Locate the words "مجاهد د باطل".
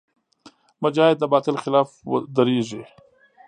0.83-1.55